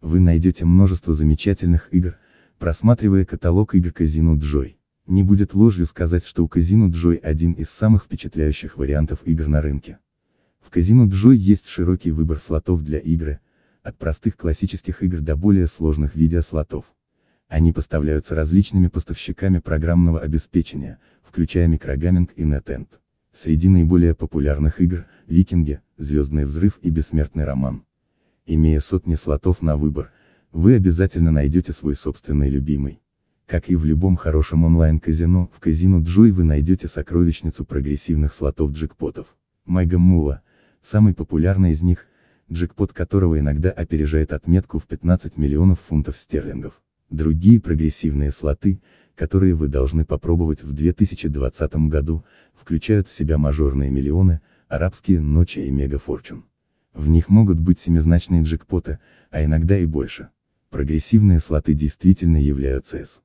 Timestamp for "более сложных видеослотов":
15.34-16.84